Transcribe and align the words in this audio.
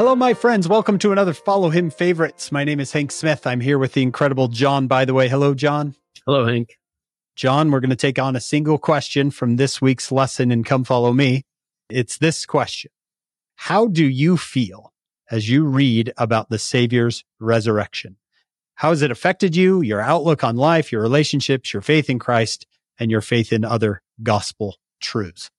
Hello, 0.00 0.16
my 0.16 0.32
friends. 0.32 0.66
Welcome 0.66 0.98
to 1.00 1.12
another 1.12 1.34
Follow 1.34 1.68
Him 1.68 1.90
Favorites. 1.90 2.50
My 2.50 2.64
name 2.64 2.80
is 2.80 2.90
Hank 2.90 3.12
Smith. 3.12 3.46
I'm 3.46 3.60
here 3.60 3.78
with 3.78 3.92
the 3.92 4.02
incredible 4.02 4.48
John, 4.48 4.88
Bytheway. 4.88 5.28
Hello, 5.28 5.52
John. 5.52 5.94
Hello, 6.24 6.46
Hank. 6.46 6.78
John, 7.36 7.70
we're 7.70 7.80
going 7.80 7.90
to 7.90 7.96
take 7.96 8.18
on 8.18 8.34
a 8.34 8.40
single 8.40 8.78
question 8.78 9.30
from 9.30 9.56
this 9.56 9.82
week's 9.82 10.10
lesson 10.10 10.50
in 10.50 10.64
Come 10.64 10.84
Follow 10.84 11.12
Me. 11.12 11.44
It's 11.90 12.16
this 12.16 12.46
question 12.46 12.90
How 13.56 13.88
do 13.88 14.02
you 14.02 14.38
feel 14.38 14.94
as 15.30 15.50
you 15.50 15.66
read 15.66 16.14
about 16.16 16.48
the 16.48 16.58
Savior's 16.58 17.22
resurrection? 17.38 18.16
How 18.76 18.88
has 18.88 19.02
it 19.02 19.10
affected 19.10 19.54
you, 19.54 19.82
your 19.82 20.00
outlook 20.00 20.42
on 20.42 20.56
life, 20.56 20.90
your 20.90 21.02
relationships, 21.02 21.74
your 21.74 21.82
faith 21.82 22.08
in 22.08 22.18
Christ, 22.18 22.66
and 22.98 23.10
your 23.10 23.20
faith 23.20 23.52
in 23.52 23.66
other 23.66 24.00
gospel 24.22 24.78
truths? 24.98 25.50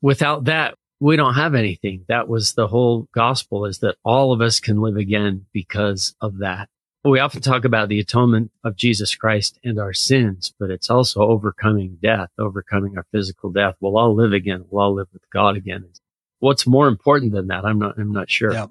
Without 0.00 0.44
that, 0.44 0.74
we 1.00 1.16
don't 1.16 1.34
have 1.34 1.54
anything. 1.54 2.04
That 2.08 2.28
was 2.28 2.54
the 2.54 2.68
whole 2.68 3.08
gospel 3.12 3.66
is 3.66 3.78
that 3.78 3.96
all 4.04 4.32
of 4.32 4.40
us 4.40 4.60
can 4.60 4.80
live 4.80 4.96
again 4.96 5.46
because 5.52 6.14
of 6.20 6.38
that. 6.38 6.68
We 7.04 7.20
often 7.20 7.40
talk 7.40 7.64
about 7.64 7.88
the 7.88 8.00
atonement 8.00 8.50
of 8.64 8.76
Jesus 8.76 9.14
Christ 9.14 9.58
and 9.62 9.78
our 9.78 9.92
sins, 9.92 10.52
but 10.58 10.70
it's 10.70 10.90
also 10.90 11.20
overcoming 11.22 11.98
death, 12.02 12.28
overcoming 12.38 12.98
our 12.98 13.06
physical 13.12 13.50
death. 13.50 13.76
We'll 13.80 13.96
all 13.96 14.14
live 14.14 14.32
again. 14.32 14.64
We'll 14.68 14.82
all 14.82 14.94
live 14.94 15.08
with 15.12 15.22
God 15.30 15.56
again. 15.56 15.88
What's 16.40 16.66
more 16.66 16.88
important 16.88 17.32
than 17.32 17.46
that? 17.48 17.64
I'm 17.64 17.78
not, 17.78 17.98
I'm 17.98 18.12
not 18.12 18.30
sure. 18.30 18.52
Yeah. 18.52 18.66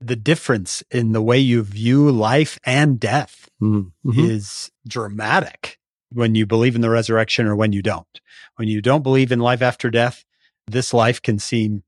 The 0.00 0.16
difference 0.16 0.84
in 0.90 1.12
the 1.12 1.20
way 1.20 1.38
you 1.38 1.62
view 1.62 2.10
life 2.10 2.60
and 2.64 3.00
death 3.00 3.48
mm-hmm. 3.60 4.18
is 4.18 4.70
dramatic 4.86 5.78
when 6.12 6.36
you 6.36 6.46
believe 6.46 6.76
in 6.76 6.80
the 6.80 6.90
resurrection 6.90 7.46
or 7.46 7.56
when 7.56 7.72
you 7.72 7.82
don't. 7.82 8.20
When 8.56 8.68
you 8.68 8.80
don't 8.80 9.02
believe 9.02 9.32
in 9.32 9.40
life 9.40 9.62
after 9.62 9.90
death, 9.90 10.24
this 10.70 10.94
life 10.94 11.20
can 11.20 11.38
seem 11.38 11.82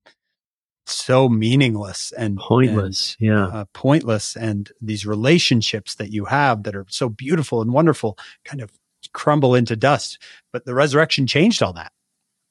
so 0.87 1.29
meaningless 1.29 2.13
and 2.13 2.39
pointless. 2.39 3.17
And, 3.21 3.29
yeah. 3.29 3.47
Uh, 3.47 3.65
pointless. 3.73 4.37
And 4.37 4.71
these 4.81 5.07
relationships 5.07 5.95
that 5.97 6.11
you 6.11 6.25
have 6.27 6.65
that 6.65 6.75
are 6.75 6.87
so 6.89 7.09
beautiful 7.09 7.63
and 7.63 7.73
wonderful 7.73 8.19
kind 8.45 8.61
of 8.61 8.73
crumble 9.13 9.55
into 9.55 9.77
dust. 9.77 10.19
But 10.53 10.65
the 10.65 10.75
resurrection 10.75 11.27
changed 11.27 11.63
all 11.63 11.73
that. 11.75 11.93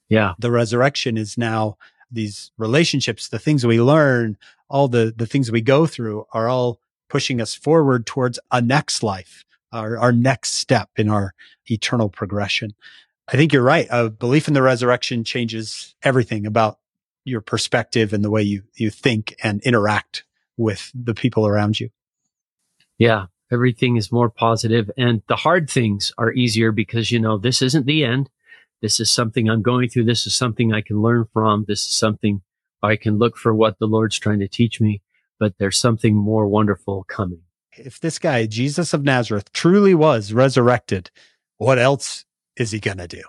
Yeah. 0.07 0.33
The 0.39 0.51
resurrection 0.51 1.17
is 1.17 1.37
now 1.37 1.77
these 2.11 2.51
relationships, 2.57 3.27
the 3.27 3.39
things 3.39 3.65
we 3.65 3.81
learn, 3.81 4.37
all 4.69 4.87
the, 4.87 5.13
the 5.15 5.27
things 5.27 5.51
we 5.51 5.61
go 5.61 5.85
through 5.85 6.25
are 6.33 6.47
all 6.47 6.79
pushing 7.09 7.41
us 7.41 7.53
forward 7.55 8.05
towards 8.05 8.39
a 8.51 8.61
next 8.61 9.03
life, 9.03 9.43
our, 9.71 9.97
our 9.97 10.11
next 10.11 10.53
step 10.53 10.89
in 10.95 11.09
our 11.09 11.33
eternal 11.67 12.09
progression. 12.09 12.73
I 13.31 13.37
think 13.37 13.53
you're 13.53 13.61
right. 13.61 13.87
A 13.91 14.09
belief 14.09 14.47
in 14.47 14.55
the 14.55 14.63
resurrection 14.63 15.23
changes 15.23 15.93
everything 16.01 16.47
about 16.47 16.79
your 17.25 17.41
perspective 17.41 18.11
and 18.11 18.23
the 18.23 18.31
way 18.31 18.41
you, 18.41 18.63
you 18.75 18.89
think 18.89 19.35
and 19.43 19.61
interact 19.61 20.23
with 20.57 20.91
the 20.95 21.13
people 21.13 21.45
around 21.45 21.79
you. 21.79 21.89
Yeah. 22.97 23.27
Everything 23.51 23.97
is 23.97 24.11
more 24.11 24.29
positive 24.29 24.89
and 24.97 25.21
the 25.27 25.35
hard 25.35 25.69
things 25.69 26.11
are 26.17 26.33
easier 26.33 26.71
because, 26.71 27.11
you 27.11 27.19
know, 27.19 27.37
this 27.37 27.61
isn't 27.61 27.85
the 27.85 28.03
end. 28.03 28.29
This 28.81 28.99
is 28.99 29.11
something 29.11 29.47
I'm 29.47 29.61
going 29.61 29.89
through. 29.89 30.05
This 30.05 30.25
is 30.25 30.35
something 30.35 30.73
I 30.73 30.81
can 30.81 31.01
learn 31.01 31.27
from. 31.31 31.65
This 31.67 31.81
is 31.81 31.93
something 31.93 32.41
I 32.81 32.95
can 32.95 33.19
look 33.19 33.37
for 33.37 33.53
what 33.53 33.77
the 33.77 33.87
Lord's 33.87 34.17
trying 34.17 34.39
to 34.39 34.47
teach 34.47 34.81
me, 34.81 35.01
but 35.39 35.53
there's 35.59 35.77
something 35.77 36.15
more 36.15 36.47
wonderful 36.47 37.03
coming. 37.07 37.41
If 37.73 37.99
this 37.99 38.17
guy, 38.17 38.45
Jesus 38.47 38.93
of 38.93 39.03
Nazareth, 39.03 39.51
truly 39.51 39.93
was 39.93 40.33
resurrected, 40.33 41.11
what 41.57 41.77
else 41.77 42.25
is 42.59 42.71
he 42.71 42.79
going 42.79 42.97
to 42.97 43.07
do? 43.07 43.23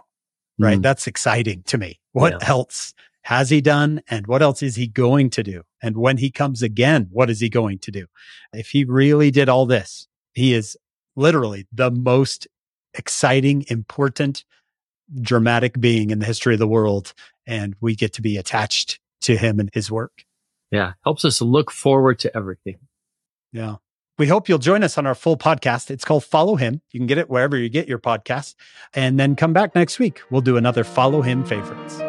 Right. 0.58 0.78
Mm. 0.78 0.82
That's 0.82 1.06
exciting 1.06 1.62
to 1.68 1.78
me. 1.78 2.00
What 2.12 2.34
yeah. 2.40 2.48
else 2.48 2.92
has 3.22 3.48
he 3.48 3.60
done? 3.60 4.02
And 4.10 4.26
what 4.26 4.42
else 4.42 4.62
is 4.62 4.76
he 4.76 4.86
going 4.86 5.30
to 5.30 5.42
do? 5.42 5.62
And 5.82 5.96
when 5.96 6.18
he 6.18 6.30
comes 6.30 6.62
again, 6.62 7.08
what 7.10 7.30
is 7.30 7.40
he 7.40 7.48
going 7.48 7.78
to 7.80 7.90
do? 7.90 8.06
If 8.52 8.70
he 8.70 8.84
really 8.84 9.30
did 9.30 9.48
all 9.48 9.64
this, 9.64 10.08
he 10.34 10.52
is 10.52 10.76
literally 11.16 11.66
the 11.72 11.90
most 11.90 12.46
exciting, 12.94 13.64
important, 13.68 14.44
dramatic 15.20 15.80
being 15.80 16.10
in 16.10 16.18
the 16.18 16.26
history 16.26 16.54
of 16.54 16.60
the 16.60 16.68
world. 16.68 17.14
And 17.46 17.74
we 17.80 17.94
get 17.94 18.12
to 18.14 18.22
be 18.22 18.36
attached 18.36 19.00
to 19.22 19.36
him 19.36 19.60
and 19.60 19.70
his 19.72 19.90
work. 19.90 20.24
Yeah. 20.70 20.92
Helps 21.04 21.24
us 21.24 21.40
look 21.40 21.70
forward 21.70 22.18
to 22.20 22.36
everything. 22.36 22.78
Yeah. 23.52 23.76
We 24.20 24.26
hope 24.26 24.50
you'll 24.50 24.58
join 24.58 24.84
us 24.84 24.98
on 24.98 25.06
our 25.06 25.14
full 25.14 25.38
podcast. 25.38 25.90
It's 25.90 26.04
called 26.04 26.24
Follow 26.24 26.56
Him. 26.56 26.82
You 26.90 27.00
can 27.00 27.06
get 27.06 27.16
it 27.16 27.30
wherever 27.30 27.56
you 27.56 27.70
get 27.70 27.88
your 27.88 27.98
podcasts. 27.98 28.54
And 28.92 29.18
then 29.18 29.34
come 29.34 29.54
back 29.54 29.74
next 29.74 29.98
week. 29.98 30.20
We'll 30.28 30.42
do 30.42 30.58
another 30.58 30.84
Follow 30.84 31.22
Him 31.22 31.42
favorites. 31.42 32.02